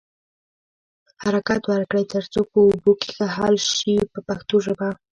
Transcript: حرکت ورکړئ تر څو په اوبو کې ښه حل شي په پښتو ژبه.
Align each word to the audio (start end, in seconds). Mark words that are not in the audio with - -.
حرکت 1.21 1.61
ورکړئ 1.67 2.03
تر 2.13 2.23
څو 2.33 2.41
په 2.51 2.57
اوبو 2.67 2.91
کې 3.01 3.09
ښه 3.15 3.25
حل 3.35 3.55
شي 3.75 3.95
په 4.13 4.19
پښتو 4.27 4.55
ژبه. 4.65 4.89